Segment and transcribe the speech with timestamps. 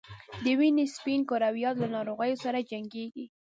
[0.43, 3.25] د وینې سپین کرویات له ناروغیو سره جنګیږي